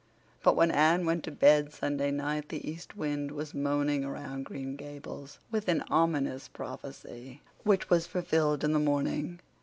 [0.41, 4.75] But when Anne went to bed Sunday night the east wind was moaning around Green
[4.75, 9.41] Gables with an ominous prophecy which was fulfilled in the morning.